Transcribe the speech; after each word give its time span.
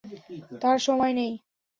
তার 0.61 0.77
সময় 0.79 1.13
নেই। 1.13 1.31